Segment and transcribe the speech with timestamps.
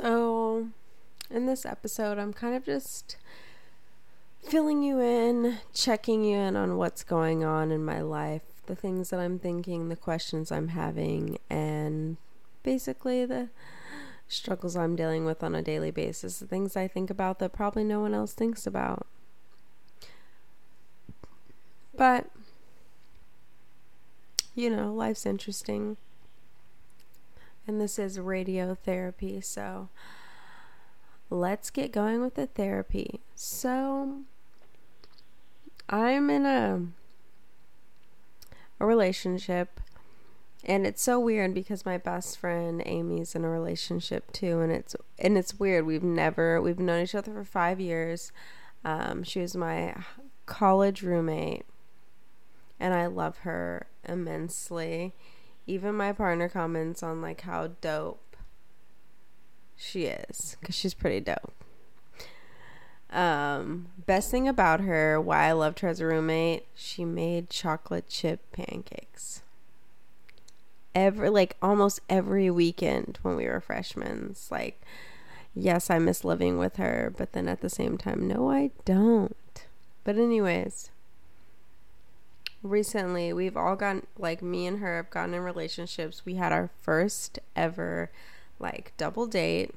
[0.00, 0.68] So,
[1.28, 3.16] in this episode, I'm kind of just
[4.44, 9.10] filling you in, checking you in on what's going on in my life, the things
[9.10, 12.16] that I'm thinking, the questions I'm having, and
[12.62, 13.48] basically the
[14.28, 17.82] struggles I'm dealing with on a daily basis, the things I think about that probably
[17.82, 19.04] no one else thinks about.
[21.96, 22.30] But,
[24.54, 25.96] you know, life's interesting.
[27.68, 29.90] And this is radiotherapy, so
[31.28, 33.20] let's get going with the therapy.
[33.34, 34.22] So,
[35.90, 36.86] I'm in a
[38.80, 39.80] a relationship
[40.64, 44.96] and it's so weird because my best friend Amy's in a relationship too and it's
[45.18, 45.84] and it's weird.
[45.84, 48.32] We've never we've known each other for 5 years.
[48.82, 49.94] Um, she was my
[50.46, 51.66] college roommate
[52.80, 55.12] and I love her immensely
[55.68, 58.36] even my partner comments on like how dope
[59.76, 61.54] she is cuz she's pretty dope
[63.10, 68.08] um, best thing about her, why I loved her as a roommate, she made chocolate
[68.08, 69.42] chip pancakes.
[70.94, 74.34] Every like almost every weekend when we were freshmen.
[74.50, 74.82] Like,
[75.54, 79.36] yes, I miss living with her, but then at the same time, no, I don't.
[80.04, 80.90] But anyways,
[82.62, 86.24] recently we've all gotten like me and her have gotten in relationships.
[86.24, 88.10] We had our first ever
[88.58, 89.74] like double date.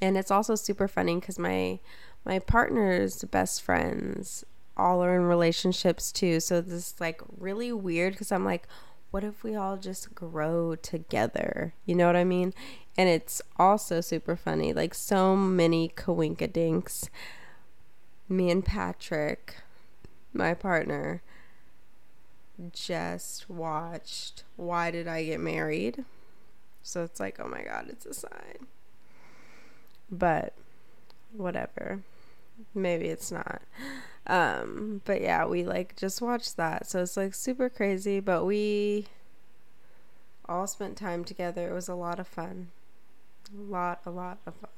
[0.00, 1.78] And it's also super funny because my
[2.24, 4.44] my partner's best friends
[4.76, 6.40] all are in relationships too.
[6.40, 8.66] So this like really weird because i'm like
[9.10, 11.72] what if we all just grow together?
[11.86, 12.52] You know what i mean?
[12.96, 17.08] And it's also super funny like so many coinkadinks.
[18.28, 19.56] Me and patrick
[20.32, 21.22] my partner
[22.72, 26.04] just watched why did i get married
[26.82, 28.66] so it's like oh my god it's a sign
[30.10, 30.54] but
[31.32, 32.00] whatever.
[32.74, 33.62] Maybe it's not.
[34.26, 36.88] Um, but yeah, we like just watched that.
[36.88, 39.06] So it's like super crazy, but we
[40.48, 41.68] all spent time together.
[41.68, 42.68] It was a lot of fun.
[43.52, 44.70] A lot, a lot of fun.